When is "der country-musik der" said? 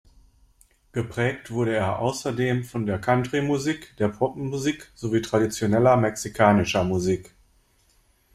2.87-4.07